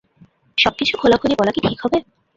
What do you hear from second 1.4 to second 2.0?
কি ঠিক হবে?